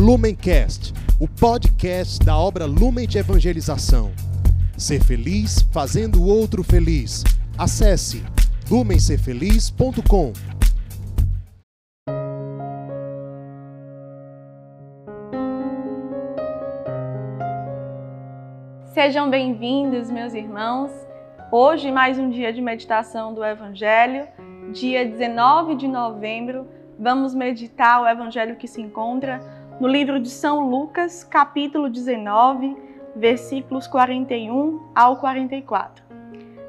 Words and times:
Lumencast, 0.00 0.94
o 1.20 1.28
podcast 1.28 2.24
da 2.24 2.34
obra 2.34 2.64
Lumen 2.64 3.06
de 3.06 3.18
Evangelização. 3.18 4.12
Ser 4.74 5.04
feliz 5.04 5.60
fazendo 5.70 6.22
o 6.22 6.26
outro 6.26 6.64
feliz. 6.64 7.22
Acesse 7.58 8.24
lumencerfeliz.com. 8.70 10.32
Sejam 18.94 19.28
bem-vindos, 19.28 20.10
meus 20.10 20.32
irmãos. 20.32 20.90
Hoje, 21.52 21.92
mais 21.92 22.18
um 22.18 22.30
dia 22.30 22.54
de 22.54 22.62
meditação 22.62 23.34
do 23.34 23.44
Evangelho, 23.44 24.26
dia 24.72 25.04
19 25.04 25.74
de 25.74 25.86
novembro. 25.86 26.66
Vamos 26.98 27.34
meditar 27.34 28.00
o 28.00 28.08
Evangelho 28.08 28.56
que 28.56 28.66
se 28.66 28.80
encontra 28.80 29.59
no 29.80 29.88
livro 29.88 30.20
de 30.20 30.28
São 30.28 30.68
Lucas, 30.68 31.24
capítulo 31.24 31.88
19, 31.88 32.76
versículos 33.16 33.86
41 33.86 34.90
ao 34.94 35.16
44. 35.16 36.04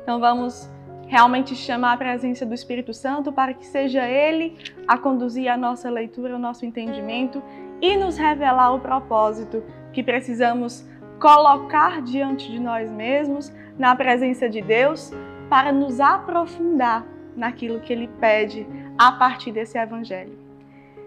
Então 0.02 0.18
vamos 0.18 0.72
realmente 1.08 1.54
chamar 1.54 1.94
a 1.94 1.98
presença 1.98 2.46
do 2.46 2.54
Espírito 2.54 2.94
Santo 2.94 3.34
para 3.34 3.54
que 3.54 3.66
seja 3.66 4.08
Ele 4.08 4.58
a 4.88 4.98
conduzir 4.98 5.50
a 5.50 5.58
nossa 5.58 5.90
leitura, 5.90 6.38
o 6.38 6.40
nosso 6.40 6.66
entendimento 6.66 7.44
e 7.82 7.98
nos 7.98 8.18
revelar 8.18 8.74
o 8.74 8.80
propósito 8.80 9.62
que 9.92 10.02
precisamos 10.02 10.88
colocar 11.20 12.02
diante 12.02 12.50
de 12.50 12.60
nós 12.60 12.90
mesmos, 12.90 13.52
na 13.78 13.94
presença 13.94 14.48
de 14.48 14.62
Deus, 14.62 15.12
para 15.50 15.74
nos 15.74 16.00
aprofundar 16.00 17.06
naquilo 17.36 17.82
que 17.82 17.92
Ele 17.92 18.08
pede 18.08 18.66
a 18.98 19.12
partir 19.12 19.52
desse 19.52 19.78
Evangelho. 19.78 20.51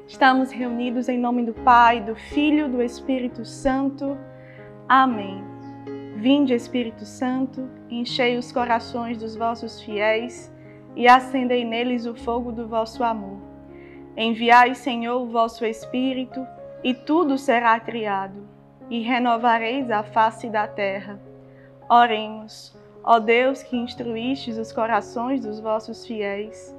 Estamos 0.07 0.53
reunidos 0.53 1.09
em 1.09 1.19
nome 1.19 1.47
do 1.47 1.55
Pai, 1.55 1.99
do 1.99 2.15
Filho, 2.15 2.69
do 2.69 2.83
Espírito 2.83 3.43
Santo. 3.43 4.19
Amém. 4.87 5.43
Vinde, 6.17 6.53
Espírito 6.53 7.06
Santo, 7.06 7.67
enchei 7.89 8.37
os 8.37 8.53
corações 8.53 9.17
dos 9.17 9.34
vossos 9.34 9.81
fiéis 9.81 10.53
e 10.95 11.09
acendei 11.09 11.65
neles 11.65 12.05
o 12.05 12.15
fogo 12.15 12.53
do 12.53 12.69
vosso 12.69 13.03
amor. 13.03 13.39
Enviai, 14.15 14.75
Senhor, 14.75 15.23
o 15.23 15.31
vosso 15.31 15.65
Espírito, 15.65 16.47
e 16.83 16.93
tudo 16.93 17.39
será 17.39 17.81
criado, 17.81 18.47
e 18.91 19.00
renovareis 19.00 19.91
a 19.91 20.03
face 20.03 20.50
da 20.50 20.69
terra. 20.69 21.19
Oremos, 21.89 22.77
ó 23.03 23.19
Deus 23.19 23.62
que 23.62 23.75
instruístes 23.75 24.59
os 24.59 24.71
corações 24.71 25.41
dos 25.41 25.59
vossos 25.59 26.06
fiéis, 26.06 26.77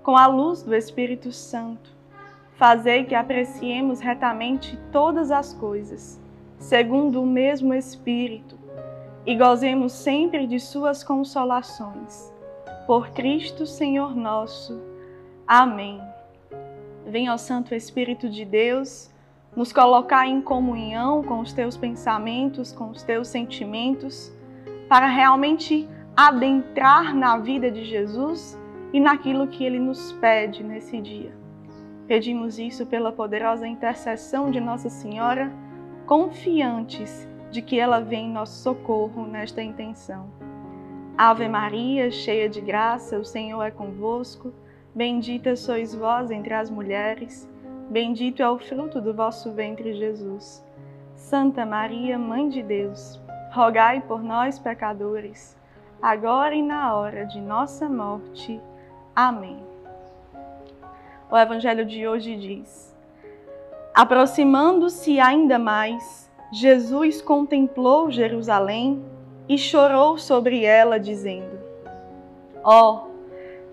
com 0.00 0.16
a 0.16 0.28
luz 0.28 0.62
do 0.62 0.74
Espírito 0.76 1.32
Santo 1.32 1.97
Fazei 2.58 3.04
que 3.04 3.14
apreciemos 3.14 4.00
retamente 4.00 4.76
todas 4.90 5.30
as 5.30 5.54
coisas, 5.54 6.20
segundo 6.58 7.22
o 7.22 7.26
mesmo 7.26 7.72
Espírito, 7.72 8.58
e 9.24 9.36
gozemos 9.36 9.92
sempre 9.92 10.44
de 10.44 10.58
Suas 10.58 11.04
consolações. 11.04 12.34
Por 12.84 13.10
Cristo 13.10 13.64
Senhor 13.64 14.12
nosso. 14.16 14.82
Amém. 15.46 16.00
Venha, 17.06 17.32
ó 17.32 17.36
Santo 17.36 17.76
Espírito 17.76 18.28
de 18.28 18.44
Deus, 18.44 19.08
nos 19.54 19.72
colocar 19.72 20.26
em 20.26 20.42
comunhão 20.42 21.22
com 21.22 21.38
os 21.38 21.52
teus 21.52 21.76
pensamentos, 21.76 22.72
com 22.72 22.90
os 22.90 23.04
teus 23.04 23.28
sentimentos, 23.28 24.32
para 24.88 25.06
realmente 25.06 25.88
adentrar 26.16 27.14
na 27.14 27.38
vida 27.38 27.70
de 27.70 27.84
Jesus 27.84 28.58
e 28.92 28.98
naquilo 28.98 29.46
que 29.46 29.62
ele 29.62 29.78
nos 29.78 30.10
pede 30.14 30.64
nesse 30.64 31.00
dia. 31.00 31.37
Pedimos 32.08 32.58
isso 32.58 32.86
pela 32.86 33.12
poderosa 33.12 33.68
intercessão 33.68 34.50
de 34.50 34.58
Nossa 34.58 34.88
Senhora, 34.88 35.52
confiantes 36.06 37.28
de 37.50 37.60
que 37.60 37.78
ela 37.78 38.00
vem 38.00 38.28
em 38.28 38.32
nosso 38.32 38.62
socorro 38.62 39.26
nesta 39.26 39.62
intenção. 39.62 40.26
Ave 41.18 41.46
Maria, 41.48 42.10
cheia 42.10 42.48
de 42.48 42.62
graça, 42.62 43.18
o 43.18 43.24
Senhor 43.24 43.62
é 43.62 43.70
convosco. 43.70 44.54
Bendita 44.94 45.54
sois 45.54 45.94
vós 45.94 46.30
entre 46.30 46.54
as 46.54 46.70
mulheres, 46.70 47.46
bendito 47.90 48.42
é 48.42 48.48
o 48.48 48.58
fruto 48.58 49.02
do 49.02 49.12
vosso 49.12 49.52
ventre, 49.52 49.92
Jesus. 49.92 50.64
Santa 51.14 51.66
Maria, 51.66 52.18
Mãe 52.18 52.48
de 52.48 52.62
Deus, 52.62 53.20
rogai 53.52 54.00
por 54.00 54.22
nós, 54.22 54.58
pecadores, 54.58 55.56
agora 56.00 56.54
e 56.54 56.62
na 56.62 56.96
hora 56.96 57.26
de 57.26 57.40
nossa 57.40 57.86
morte. 57.86 58.58
Amém. 59.14 59.62
O 61.30 61.36
evangelho 61.36 61.84
de 61.84 62.08
hoje 62.08 62.36
diz: 62.36 62.96
Aproximando-se 63.94 65.20
ainda 65.20 65.58
mais, 65.58 66.30
Jesus 66.50 67.20
contemplou 67.20 68.10
Jerusalém 68.10 69.04
e 69.46 69.58
chorou 69.58 70.16
sobre 70.16 70.64
ela, 70.64 70.98
dizendo: 70.98 71.58
Ó, 72.64 72.94
oh, 72.94 73.08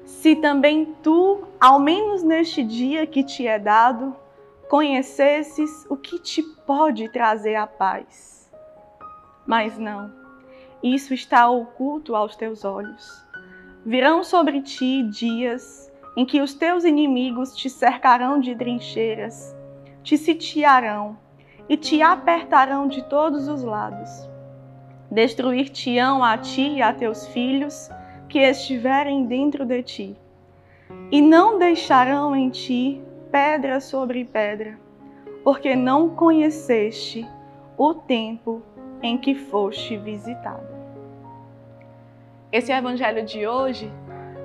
se 0.04 0.36
também 0.36 0.94
tu, 1.02 1.48
ao 1.60 1.80
menos 1.80 2.24
neste 2.24 2.62
dia 2.62 3.08
que 3.08 3.24
te 3.24 3.48
é 3.48 3.58
dado, 3.58 4.14
conhecesses 4.70 5.86
o 5.90 5.96
que 5.96 6.20
te 6.20 6.44
pode 6.44 7.08
trazer 7.08 7.56
a 7.56 7.66
paz. 7.66 8.52
Mas 9.48 9.78
não, 9.78 10.12
isso 10.84 11.14
está 11.14 11.50
oculto 11.50 12.16
aos 12.16 12.36
teus 12.36 12.66
olhos. 12.66 13.26
Virão 13.86 14.24
sobre 14.24 14.62
ti 14.62 15.04
dias 15.04 15.92
em 16.16 16.26
que 16.26 16.42
os 16.42 16.54
teus 16.54 16.84
inimigos 16.84 17.56
te 17.56 17.70
cercarão 17.70 18.40
de 18.40 18.56
trincheiras, 18.56 19.56
te 20.02 20.18
sitiarão 20.18 21.18
e 21.68 21.76
te 21.76 22.02
apertarão 22.02 22.88
de 22.88 23.04
todos 23.04 23.48
os 23.48 23.64
lados. 23.64 24.30
Destruir-te-ão 25.12 26.24
a 26.24 26.38
ti 26.38 26.76
e 26.76 26.82
a 26.82 26.94
teus 26.94 27.28
filhos 27.28 27.90
que 28.30 28.40
estiverem 28.40 29.26
dentro 29.26 29.66
de 29.66 29.84
ti, 29.84 30.18
e 31.12 31.22
não 31.22 31.60
deixarão 31.60 32.36
em 32.36 32.50
ti 32.50 33.02
pedra 33.32 33.80
sobre 33.80 34.26
pedra, 34.26 34.80
porque 35.44 35.76
não 35.76 36.10
conheceste 36.10 37.28
o 37.78 37.94
tempo 37.94 38.62
em 39.02 39.18
que 39.18 39.36
foste 39.36 39.98
visitado. 39.98 40.68
Esse 42.52 42.72
é 42.72 42.78
evangelho 42.78 43.26
de 43.26 43.48
hoje, 43.48 43.92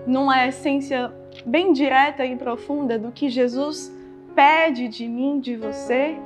numa 0.06 0.46
essência 0.46 1.12
bem 1.44 1.72
direta 1.72 2.24
e 2.24 2.36
profunda 2.36 2.98
do 2.98 3.10
que 3.12 3.28
Jesus 3.28 3.94
pede 4.34 4.88
de 4.88 5.08
mim, 5.08 5.40
de 5.40 5.56
você, 5.56 6.16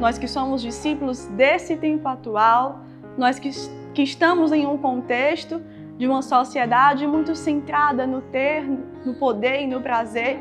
nós 0.00 0.18
que 0.18 0.28
somos 0.28 0.60
discípulos 0.60 1.26
desse 1.26 1.76
tempo 1.76 2.06
atual, 2.08 2.80
nós 3.16 3.38
que, 3.38 3.50
que 3.94 4.02
estamos 4.02 4.52
em 4.52 4.66
um 4.66 4.76
contexto 4.76 5.62
de 5.96 6.06
uma 6.06 6.20
sociedade 6.22 7.06
muito 7.06 7.34
centrada 7.34 8.06
no 8.06 8.20
ter, 8.20 8.64
no 9.04 9.14
poder 9.14 9.62
e 9.62 9.66
no 9.66 9.80
prazer, 9.80 10.38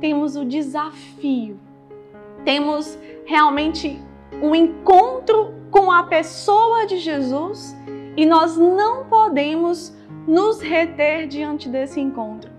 temos 0.00 0.36
o 0.36 0.44
desafio, 0.44 1.58
temos 2.44 2.98
realmente 3.26 4.00
um 4.40 4.54
encontro 4.54 5.54
com 5.70 5.90
a 5.90 6.04
pessoa 6.04 6.86
de 6.86 6.98
Jesus 6.98 7.76
e 8.16 8.24
nós 8.24 8.56
não 8.56 9.04
podemos 9.04 9.94
nos 10.26 10.60
reter 10.60 11.26
diante 11.26 11.68
desse 11.68 12.00
encontro. 12.00 12.57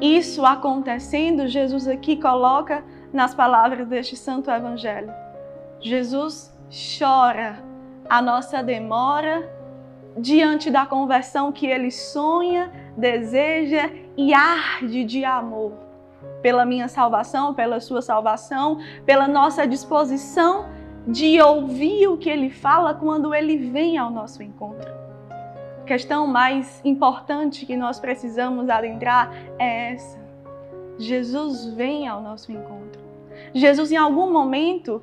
Isso 0.00 0.44
acontecendo, 0.44 1.46
Jesus 1.46 1.86
aqui 1.86 2.16
coloca 2.16 2.84
nas 3.12 3.34
palavras 3.34 3.86
deste 3.86 4.16
santo 4.16 4.50
evangelho. 4.50 5.12
Jesus 5.80 6.52
chora 6.98 7.62
a 8.08 8.20
nossa 8.20 8.62
demora 8.62 9.48
diante 10.16 10.70
da 10.70 10.86
conversão 10.86 11.52
que 11.52 11.66
ele 11.66 11.90
sonha, 11.90 12.72
deseja 12.96 13.90
e 14.16 14.32
arde 14.32 15.04
de 15.04 15.24
amor 15.24 15.72
pela 16.42 16.64
minha 16.64 16.88
salvação, 16.88 17.54
pela 17.54 17.80
sua 17.80 18.02
salvação, 18.02 18.78
pela 19.04 19.26
nossa 19.26 19.66
disposição 19.66 20.66
de 21.06 21.40
ouvir 21.40 22.08
o 22.08 22.16
que 22.16 22.30
ele 22.30 22.50
fala 22.50 22.94
quando 22.94 23.34
ele 23.34 23.56
vem 23.56 23.98
ao 23.98 24.10
nosso 24.10 24.42
encontro 24.42 24.93
questão 25.84 26.26
mais 26.26 26.80
importante 26.84 27.66
que 27.66 27.76
nós 27.76 28.00
precisamos 28.00 28.68
adentrar 28.68 29.32
é 29.58 29.92
essa. 29.92 30.18
Jesus 30.98 31.66
vem 31.66 32.08
ao 32.08 32.22
nosso 32.22 32.50
encontro. 32.52 33.02
Jesus, 33.52 33.90
em 33.90 33.96
algum 33.96 34.32
momento, 34.32 35.02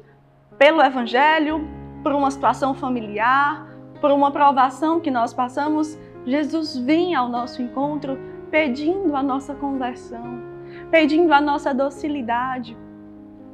pelo 0.57 0.81
Evangelho, 0.81 1.67
por 2.01 2.13
uma 2.13 2.31
situação 2.31 2.73
familiar, 2.73 3.67
por 3.99 4.11
uma 4.11 4.31
provação 4.31 4.99
que 4.99 5.11
nós 5.11 5.33
passamos, 5.33 5.97
Jesus 6.25 6.77
vem 6.77 7.15
ao 7.15 7.29
nosso 7.29 7.61
encontro 7.61 8.17
pedindo 8.49 9.15
a 9.15 9.23
nossa 9.23 9.53
conversão, 9.55 10.41
pedindo 10.89 11.33
a 11.33 11.41
nossa 11.41 11.73
docilidade, 11.73 12.77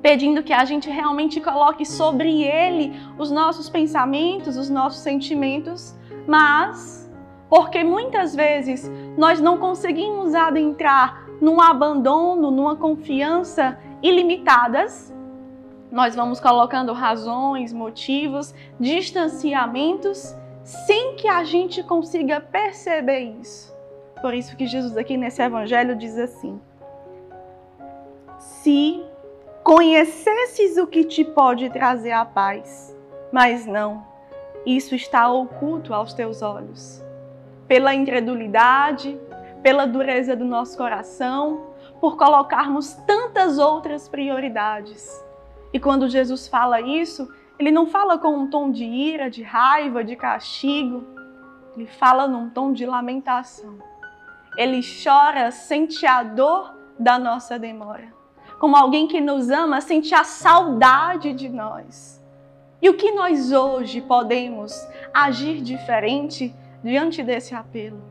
pedindo 0.02 0.44
que 0.44 0.54
a 0.54 0.66
gente 0.66 0.90
realmente 0.90 1.40
coloque 1.42 1.86
sobre 1.86 2.44
Ele 2.44 2.94
os 3.18 3.32
nossos 3.32 3.70
pensamentos, 3.70 4.58
os 4.58 4.70
nossos 4.70 5.00
sentimentos, 5.00 5.96
mas 6.28 7.07
porque 7.50 7.84
muitas 7.84 8.36
vezes 8.36 8.92
nós 9.18 9.40
não 9.40 9.58
conseguimos 9.58 10.36
adentrar 10.36 11.26
num 11.40 11.62
abandono, 11.62 12.52
numa 12.52 12.76
confiança 12.76 13.78
ilimitadas, 14.02 15.14
nós 15.92 16.16
vamos 16.16 16.40
colocando 16.40 16.92
razões, 16.92 17.72
motivos, 17.72 18.54
distanciamentos, 18.80 20.36
sem 20.64 21.16
que 21.16 21.28
a 21.28 21.44
gente 21.44 21.82
consiga 21.82 22.42
perceber 22.42 23.38
isso. 23.40 23.74
Por 24.22 24.34
isso 24.34 24.58
que 24.58 24.66
Jesus 24.66 24.98
aqui 24.98 25.16
nesse 25.16 25.42
evangelho 25.42 25.96
diz 25.96 26.18
assim: 26.18 26.60
Se 28.38 29.02
conhecesses 29.64 30.78
o 30.78 30.88
que 30.88 31.06
te 31.06 31.24
pode 31.24 31.70
trazer 31.70 32.12
a 32.12 32.26
paz, 32.26 32.96
mas 33.32 33.66
não, 33.66 34.04
isso 34.66 34.96
está 34.96 35.30
oculto 35.32 35.94
aos 35.94 36.14
teus 36.14 36.42
olhos. 36.42 37.07
Pela 37.68 37.94
incredulidade, 37.94 39.20
pela 39.62 39.86
dureza 39.86 40.36
do 40.36 40.46
nosso 40.46 40.78
coração, 40.78 41.68
por 42.00 42.16
colocarmos 42.16 42.94
tantas 43.06 43.58
outras 43.58 44.08
prioridades. 44.08 45.24
E 45.74 45.80
quando 45.80 46.10
Jesus 46.10 46.48
fala 46.48 46.80
isso, 46.80 47.32
ele 47.60 47.72
não 47.72 47.88
fala 47.88 48.18
com 48.18 48.30
um 48.30 48.50
tom 48.50 48.72
de 48.72 48.86
ira, 48.86 49.30
de 49.30 49.44
raiva, 49.44 50.04
de 50.04 50.16
castigo, 50.16 51.04
ele 51.76 51.86
fala 51.86 52.28
num 52.28 52.50
tom 52.50 52.74
de 52.74 52.86
lamentação. 52.86 53.78
Ele 54.56 54.82
chora, 54.82 55.52
sente 55.52 56.08
a 56.08 56.24
dor 56.24 56.74
da 56.98 57.20
nossa 57.20 57.60
demora. 57.60 58.12
Como 58.60 58.76
alguém 58.76 59.08
que 59.08 59.22
nos 59.22 59.52
ama, 59.52 59.80
sente 59.82 60.16
a 60.16 60.24
saudade 60.24 61.34
de 61.34 61.48
nós. 61.48 62.20
E 62.82 62.90
o 62.90 62.96
que 62.96 63.12
nós 63.12 63.52
hoje 63.52 64.02
podemos 64.02 64.74
agir 65.14 65.62
diferente 65.62 66.54
diante 66.84 67.24
desse 67.24 67.54
apelo? 67.54 68.02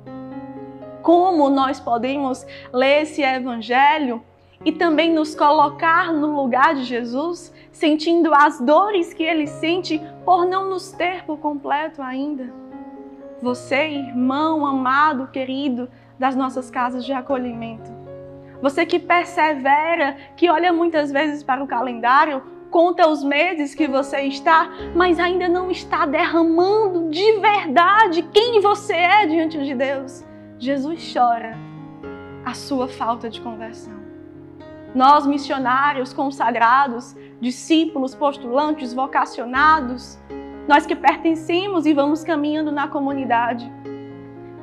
como 1.06 1.48
nós 1.48 1.78
podemos 1.78 2.44
ler 2.72 3.02
esse 3.02 3.22
evangelho 3.22 4.24
e 4.64 4.72
também 4.72 5.14
nos 5.14 5.36
colocar 5.36 6.12
no 6.12 6.34
lugar 6.34 6.74
de 6.74 6.82
Jesus, 6.82 7.54
sentindo 7.70 8.34
as 8.34 8.60
dores 8.60 9.14
que 9.14 9.22
ele 9.22 9.46
sente 9.46 10.02
por 10.24 10.44
não 10.44 10.68
nos 10.68 10.90
ter 10.90 11.22
por 11.22 11.38
completo 11.38 12.02
ainda. 12.02 12.52
Você, 13.40 13.86
irmão 13.86 14.66
amado, 14.66 15.28
querido 15.28 15.88
das 16.18 16.34
nossas 16.34 16.72
casas 16.72 17.04
de 17.04 17.12
acolhimento. 17.12 17.88
Você 18.60 18.84
que 18.84 18.98
persevera, 18.98 20.16
que 20.36 20.50
olha 20.50 20.72
muitas 20.72 21.12
vezes 21.12 21.44
para 21.44 21.62
o 21.62 21.68
calendário, 21.68 22.42
conta 22.70 23.08
os 23.08 23.22
meses 23.22 23.74
que 23.74 23.86
você 23.86 24.22
está, 24.22 24.70
mas 24.94 25.18
ainda 25.18 25.48
não 25.48 25.70
está 25.70 26.06
derramando 26.06 27.10
de 27.10 27.40
verdade 27.40 28.22
quem 28.32 28.60
você 28.60 28.94
é 28.94 29.26
diante 29.26 29.62
de 29.62 29.74
Deus. 29.74 30.24
Jesus 30.58 31.12
chora 31.12 31.56
a 32.44 32.54
sua 32.54 32.88
falta 32.88 33.28
de 33.28 33.40
conversão. 33.40 33.94
Nós, 34.94 35.26
missionários 35.26 36.12
consagrados, 36.12 37.14
discípulos, 37.40 38.14
postulantes, 38.14 38.94
vocacionados, 38.94 40.18
nós 40.66 40.86
que 40.86 40.96
pertencemos 40.96 41.86
e 41.86 41.92
vamos 41.92 42.24
caminhando 42.24 42.72
na 42.72 42.88
comunidade, 42.88 43.70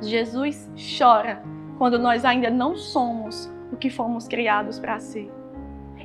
Jesus 0.01 0.69
chora 0.97 1.43
quando 1.77 1.99
nós 1.99 2.25
ainda 2.25 2.49
não 2.49 2.75
somos 2.75 3.51
o 3.71 3.77
que 3.77 3.89
fomos 3.89 4.27
criados 4.27 4.79
para 4.79 4.99
ser. 4.99 5.42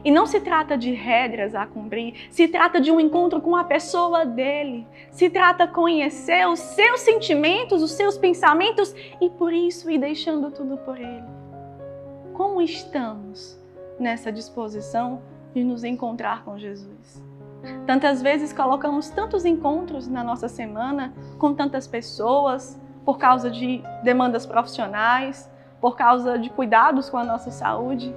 E 0.05 0.11
não 0.11 0.27
se 0.27 0.41
trata 0.41 0.77
de 0.77 0.93
regras 0.93 1.55
a 1.55 1.67
cumprir, 1.67 2.15
se 2.31 2.49
trata 2.49 2.81
de 2.81 2.91
um 2.91 3.01
encontro 3.01 3.41
com 3.41 3.57
a 3.57 3.65
pessoa 3.65 4.25
dele. 4.25 4.87
Se 5.11 5.29
trata 5.29 5.67
conhecer 5.67 6.47
os 6.47 6.61
seus 6.61 7.01
sentimentos, 7.01 7.83
os 7.83 7.93
seus 7.93 8.17
pensamentos 8.17 8.95
e 9.21 9.29
por 9.31 9.53
isso 9.53 9.91
ir 9.91 9.99
deixando 9.99 10.51
tudo 10.51 10.77
por 10.79 10.99
ele. 10.99 11.25
Como 12.33 12.63
estamos 12.63 13.59
nessa 13.99 14.31
disposição 14.31 15.21
de 15.55 15.65
nos 15.65 15.83
encontrar 15.83 16.45
com 16.45 16.59
Jesus? 16.59 17.23
Tantas 17.87 18.23
vezes 18.23 18.53
colocamos 18.53 19.11
tantos 19.11 19.45
encontros 19.45 20.07
na 20.07 20.23
nossa 20.23 20.49
semana 20.49 21.13
com 21.39 21.53
tantas 21.53 21.89
pessoas 21.89 22.81
por 23.05 23.19
causa 23.19 23.51
de 23.51 23.83
demandas 24.05 24.47
profissionais, 24.47 25.51
por 25.81 25.97
causa 25.97 26.39
de 26.39 26.51
cuidados 26.51 27.11
com 27.11 27.17
a 27.17 27.25
nossa 27.25 27.51
saúde 27.51 28.15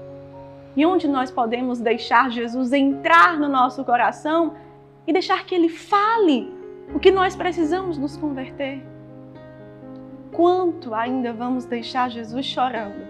e 0.75 0.85
onde 0.85 1.07
nós 1.07 1.29
podemos 1.29 1.79
deixar 1.79 2.31
Jesus 2.31 2.71
entrar 2.71 3.37
no 3.37 3.47
nosso 3.47 3.83
coração 3.83 4.53
e 5.05 5.11
deixar 5.11 5.45
que 5.45 5.53
Ele 5.53 5.69
fale 5.69 6.53
o 6.93 6.99
que 6.99 7.11
nós 7.11 7.35
precisamos 7.35 7.97
nos 7.97 8.15
converter. 8.17 8.83
Quanto 10.31 10.93
ainda 10.93 11.33
vamos 11.33 11.65
deixar 11.65 12.09
Jesus 12.09 12.45
chorando 12.45 13.05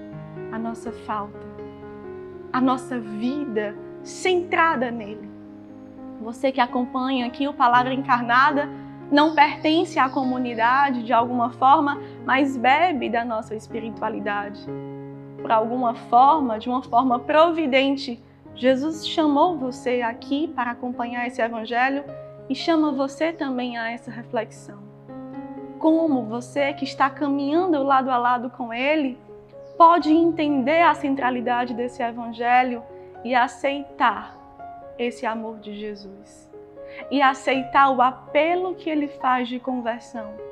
a 0.52 0.58
nossa 0.58 0.92
falta, 0.92 1.48
a 2.52 2.60
nossa 2.60 3.00
vida 3.00 3.76
centrada 4.04 4.90
nele? 4.90 5.30
Você 6.22 6.52
que 6.52 6.62
acompanha 6.62 7.28
aqui 7.28 7.48
o 7.48 7.54
Palavra 7.54 7.94
Encarnada 7.94 8.70
não 9.12 9.36
pertence 9.36 10.00
à 10.00 10.10
comunidade 10.10 11.04
de 11.04 11.12
alguma 11.12 11.52
forma, 11.52 12.00
mas 12.26 12.56
bebe 12.56 13.10
da 13.10 13.26
nossa 13.26 13.56
espiritualidade 13.56 14.66
por 15.42 15.52
alguma 15.52 15.94
forma, 15.96 16.60
de 16.60 16.70
uma 16.70 16.82
forma 16.84 17.20
providente, 17.20 18.22
Jesus 18.56 19.08
chamou 19.08 19.58
você 19.58 20.02
aqui 20.02 20.48
para 20.48 20.72
acompanhar 20.72 21.26
esse 21.26 21.42
evangelho 21.42 22.04
e 22.50 22.56
chama 22.56 22.92
você 22.92 23.32
também 23.34 23.78
a 23.78 23.92
essa 23.92 24.12
reflexão. 24.12 24.80
Como 25.80 26.26
você 26.26 26.74
que 26.74 26.84
está 26.84 27.10
caminhando 27.10 27.82
lado 27.84 28.12
a 28.12 28.18
lado 28.18 28.50
com 28.50 28.74
ele 28.74 29.18
pode 29.78 30.12
entender 30.12 30.82
a 30.82 30.94
centralidade 30.94 31.74
desse 31.74 32.04
evangelho 32.04 32.84
e 33.24 33.34
aceitar 33.34 34.38
esse 35.00 35.26
amor 35.26 35.60
de 35.60 35.76
Jesus 35.76 36.52
e 37.10 37.22
aceitar 37.22 37.90
o 37.90 38.02
apelo 38.02 38.76
que 38.76 38.90
ele 38.90 39.08
faz 39.08 39.48
de 39.48 39.60
conversão 39.60 40.51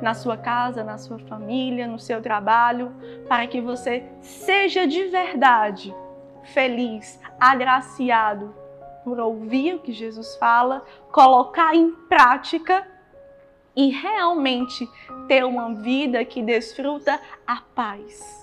na 0.00 0.14
sua 0.14 0.36
casa, 0.36 0.84
na 0.84 0.98
sua 0.98 1.18
família, 1.18 1.86
no 1.86 1.98
seu 1.98 2.20
trabalho, 2.22 2.92
para 3.28 3.46
que 3.46 3.60
você 3.60 4.04
seja 4.20 4.86
de 4.86 5.04
verdade 5.04 5.94
feliz, 6.44 7.20
agraciado 7.38 8.54
por 9.04 9.18
ouvir 9.18 9.74
o 9.74 9.80
que 9.80 9.92
Jesus 9.92 10.36
fala, 10.36 10.84
colocar 11.10 11.74
em 11.74 11.90
prática 11.90 12.86
e 13.74 13.90
realmente 13.90 14.88
ter 15.26 15.44
uma 15.44 15.74
vida 15.74 16.24
que 16.24 16.42
desfruta 16.42 17.20
a 17.46 17.62
paz. 17.74 18.42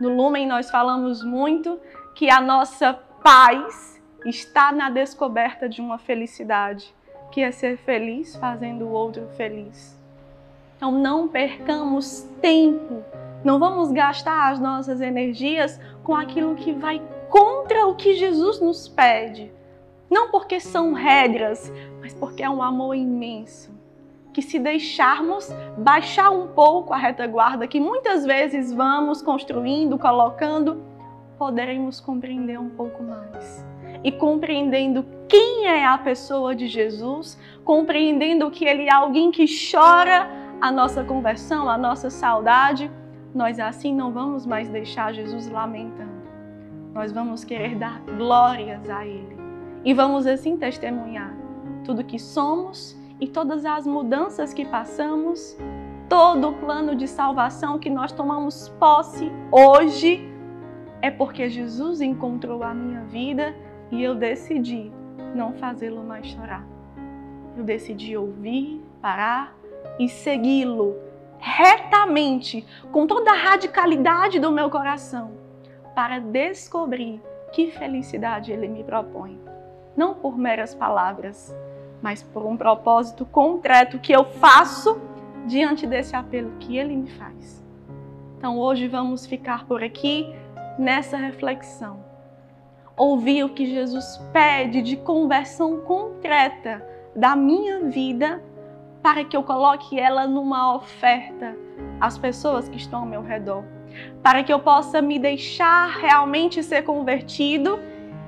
No 0.00 0.08
Lumen 0.08 0.46
nós 0.46 0.70
falamos 0.70 1.22
muito 1.22 1.78
que 2.14 2.30
a 2.30 2.40
nossa 2.40 2.92
paz 3.22 4.02
está 4.26 4.72
na 4.72 4.90
descoberta 4.90 5.68
de 5.68 5.80
uma 5.80 5.98
felicidade, 5.98 6.94
que 7.30 7.40
é 7.40 7.50
ser 7.50 7.76
feliz 7.78 8.34
fazendo 8.36 8.86
o 8.86 8.90
outro 8.90 9.28
feliz. 9.36 9.99
Então 10.80 10.92
não 10.92 11.28
percamos 11.28 12.26
tempo, 12.40 13.04
não 13.44 13.58
vamos 13.58 13.92
gastar 13.92 14.50
as 14.50 14.58
nossas 14.58 15.02
energias 15.02 15.78
com 16.02 16.14
aquilo 16.14 16.54
que 16.54 16.72
vai 16.72 17.02
contra 17.28 17.86
o 17.86 17.94
que 17.94 18.14
Jesus 18.14 18.58
nos 18.62 18.88
pede. 18.88 19.52
Não 20.10 20.30
porque 20.30 20.58
são 20.58 20.94
regras, 20.94 21.70
mas 22.00 22.14
porque 22.14 22.42
é 22.42 22.48
um 22.48 22.62
amor 22.62 22.94
imenso. 22.94 23.70
Que 24.32 24.40
se 24.40 24.58
deixarmos 24.58 25.54
baixar 25.76 26.30
um 26.30 26.46
pouco 26.46 26.94
a 26.94 26.96
retaguarda 26.96 27.66
que 27.66 27.78
muitas 27.78 28.24
vezes 28.24 28.72
vamos 28.72 29.20
construindo, 29.20 29.98
colocando, 29.98 30.82
poderemos 31.38 32.00
compreender 32.00 32.58
um 32.58 32.70
pouco 32.70 33.02
mais. 33.02 33.66
E 34.02 34.10
compreendendo 34.10 35.04
quem 35.28 35.66
é 35.66 35.84
a 35.84 35.98
pessoa 35.98 36.54
de 36.54 36.66
Jesus, 36.68 37.38
compreendendo 37.66 38.50
que 38.50 38.64
ele 38.64 38.88
é 38.88 38.94
alguém 38.94 39.30
que 39.30 39.44
chora 39.70 40.39
a 40.60 40.70
nossa 40.70 41.02
conversão, 41.02 41.68
a 41.68 41.78
nossa 41.78 42.10
saudade, 42.10 42.90
nós 43.34 43.58
assim 43.58 43.94
não 43.94 44.12
vamos 44.12 44.44
mais 44.44 44.68
deixar 44.68 45.12
Jesus 45.12 45.48
lamentando. 45.48 46.20
Nós 46.92 47.12
vamos 47.12 47.44
querer 47.44 47.76
dar 47.76 48.00
glórias 48.02 48.90
a 48.90 49.06
Ele. 49.06 49.38
E 49.84 49.94
vamos 49.94 50.26
assim 50.26 50.56
testemunhar 50.56 51.34
tudo 51.84 52.04
que 52.04 52.18
somos 52.18 52.96
e 53.18 53.26
todas 53.26 53.64
as 53.64 53.86
mudanças 53.86 54.52
que 54.52 54.66
passamos, 54.66 55.56
todo 56.08 56.48
o 56.48 56.52
plano 56.54 56.94
de 56.94 57.08
salvação 57.08 57.78
que 57.78 57.88
nós 57.88 58.12
tomamos 58.12 58.68
posse 58.78 59.30
hoje, 59.50 60.28
é 61.00 61.10
porque 61.10 61.48
Jesus 61.48 62.00
encontrou 62.00 62.62
a 62.62 62.74
minha 62.74 63.02
vida 63.04 63.54
e 63.90 64.02
eu 64.02 64.14
decidi 64.14 64.92
não 65.34 65.54
fazê-lo 65.54 66.04
mais 66.04 66.26
chorar. 66.26 66.66
Eu 67.56 67.64
decidi 67.64 68.16
ouvir, 68.16 68.82
parar 69.00 69.59
e 70.00 70.08
segui-lo 70.08 70.96
retamente, 71.38 72.66
com 72.90 73.06
toda 73.06 73.30
a 73.32 73.36
radicalidade 73.36 74.40
do 74.40 74.50
meu 74.50 74.70
coração, 74.70 75.32
para 75.94 76.18
descobrir 76.18 77.20
que 77.52 77.70
felicidade 77.70 78.50
ele 78.50 78.66
me 78.66 78.82
propõe. 78.82 79.38
Não 79.94 80.14
por 80.14 80.38
meras 80.38 80.74
palavras, 80.74 81.54
mas 82.00 82.22
por 82.22 82.46
um 82.46 82.56
propósito 82.56 83.26
concreto 83.26 83.98
que 83.98 84.10
eu 84.10 84.24
faço 84.24 84.98
diante 85.46 85.86
desse 85.86 86.16
apelo 86.16 86.52
que 86.58 86.78
ele 86.78 86.96
me 86.96 87.10
faz. 87.10 87.62
Então 88.38 88.58
hoje 88.58 88.88
vamos 88.88 89.26
ficar 89.26 89.66
por 89.66 89.82
aqui 89.82 90.34
nessa 90.78 91.18
reflexão. 91.18 92.08
ouvir 92.96 93.44
o 93.44 93.50
que 93.50 93.66
Jesus 93.66 94.18
pede 94.30 94.82
de 94.82 94.96
conversão 94.96 95.80
concreta 95.80 96.86
da 97.16 97.34
minha 97.34 97.80
vida 97.84 98.42
para 99.02 99.24
que 99.24 99.36
eu 99.36 99.42
coloque 99.42 99.98
ela 99.98 100.26
numa 100.26 100.74
oferta 100.74 101.56
às 102.00 102.18
pessoas 102.18 102.68
que 102.68 102.76
estão 102.76 103.00
ao 103.00 103.06
meu 103.06 103.22
redor, 103.22 103.64
para 104.22 104.42
que 104.42 104.52
eu 104.52 104.60
possa 104.60 105.00
me 105.00 105.18
deixar 105.18 105.98
realmente 105.98 106.62
ser 106.62 106.82
convertido 106.82 107.78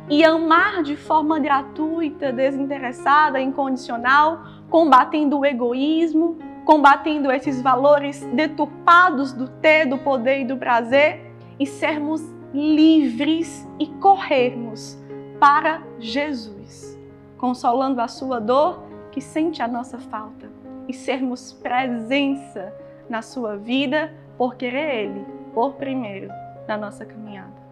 e 0.08 0.24
amar 0.24 0.82
de 0.82 0.96
forma 0.96 1.38
gratuita, 1.38 2.32
desinteressada, 2.32 3.40
incondicional, 3.40 4.42
combatendo 4.68 5.38
o 5.38 5.46
egoísmo, 5.46 6.38
combatendo 6.64 7.30
esses 7.30 7.60
valores 7.60 8.20
deturpados 8.32 9.32
do 9.32 9.48
ter, 9.48 9.86
do 9.86 9.98
poder 9.98 10.40
e 10.40 10.44
do 10.44 10.56
prazer 10.56 11.32
e 11.58 11.66
sermos 11.66 12.22
livres 12.52 13.68
e 13.78 13.86
corrermos 13.86 14.98
para 15.38 15.82
Jesus, 15.98 16.98
consolando 17.38 18.00
a 18.00 18.08
sua 18.08 18.40
dor 18.40 18.84
que 19.10 19.20
sente 19.20 19.62
a 19.62 19.68
nossa 19.68 19.98
falta 19.98 20.51
e 20.92 20.94
sermos 20.94 21.54
presença 21.54 22.70
na 23.08 23.22
sua 23.22 23.56
vida 23.56 24.12
por 24.36 24.56
querer 24.56 25.06
Ele 25.06 25.26
por 25.54 25.72
primeiro 25.74 26.28
na 26.68 26.76
nossa 26.76 27.06
caminhada. 27.06 27.62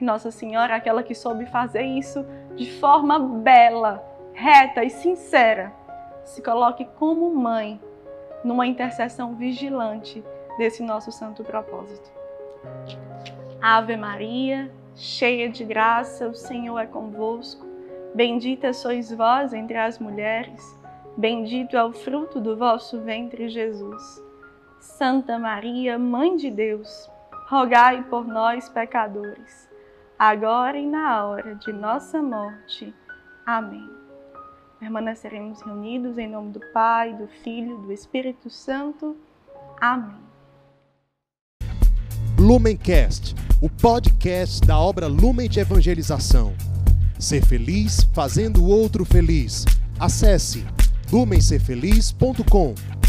Nossa 0.00 0.32
Senhora, 0.32 0.74
aquela 0.74 1.04
que 1.04 1.14
soube 1.14 1.46
fazer 1.46 1.82
isso 1.82 2.26
de 2.56 2.68
forma 2.80 3.20
bela, 3.20 4.04
reta 4.32 4.82
e 4.82 4.90
sincera, 4.90 5.72
se 6.24 6.42
coloque 6.42 6.84
como 6.98 7.32
mãe 7.32 7.80
numa 8.42 8.66
intercessão 8.66 9.36
vigilante 9.36 10.24
desse 10.58 10.82
nosso 10.82 11.12
santo 11.12 11.44
propósito. 11.44 12.10
Ave 13.62 13.96
Maria, 13.96 14.72
cheia 14.96 15.48
de 15.48 15.64
graça, 15.64 16.26
o 16.26 16.34
Senhor 16.34 16.78
é 16.78 16.86
convosco. 16.86 17.64
Bendita 18.12 18.72
sois 18.72 19.12
vós 19.12 19.52
entre 19.52 19.76
as 19.76 20.00
mulheres, 20.00 20.79
bendito 21.20 21.76
é 21.76 21.84
o 21.84 21.92
fruto 21.92 22.40
do 22.40 22.56
vosso 22.56 22.98
ventre, 23.02 23.50
Jesus. 23.50 24.22
Santa 24.80 25.38
Maria, 25.38 25.98
Mãe 25.98 26.34
de 26.34 26.50
Deus, 26.50 27.10
rogai 27.46 28.02
por 28.04 28.26
nós, 28.26 28.70
pecadores, 28.70 29.68
agora 30.18 30.78
e 30.78 30.86
na 30.86 31.26
hora 31.26 31.54
de 31.54 31.72
nossa 31.72 32.22
morte. 32.22 32.94
Amém. 33.44 33.88
Permaneceremos 34.78 35.60
reunidos 35.60 36.16
em 36.16 36.26
nome 36.26 36.52
do 36.52 36.60
Pai, 36.72 37.12
do 37.12 37.28
Filho, 37.42 37.76
do 37.76 37.92
Espírito 37.92 38.48
Santo. 38.48 39.14
Amém. 39.78 40.16
Lumencast, 42.38 43.34
o 43.60 43.68
podcast 43.68 44.66
da 44.66 44.78
obra 44.78 45.06
Lumen 45.06 45.50
de 45.50 45.60
Evangelização. 45.60 46.54
Ser 47.18 47.44
feliz 47.44 48.04
fazendo 48.14 48.62
o 48.62 48.68
outro 48.68 49.04
feliz. 49.04 49.66
Acesse 49.98 50.64
lumencerfeliz.com. 51.12 52.99